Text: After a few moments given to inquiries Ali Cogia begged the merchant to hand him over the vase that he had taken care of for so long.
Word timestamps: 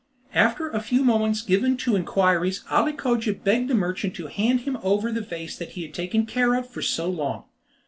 After 0.33 0.67
a 0.67 0.79
few 0.81 1.03
moments 1.03 1.43
given 1.43 1.77
to 1.77 1.95
inquiries 1.95 2.63
Ali 2.71 2.93
Cogia 2.93 3.33
begged 3.35 3.69
the 3.69 3.75
merchant 3.75 4.15
to 4.15 4.25
hand 4.25 4.61
him 4.61 4.79
over 4.81 5.11
the 5.11 5.21
vase 5.21 5.55
that 5.59 5.73
he 5.73 5.83
had 5.83 5.93
taken 5.93 6.25
care 6.25 6.55
of 6.55 6.67
for 6.67 6.81
so 6.81 7.07
long. 7.07 7.43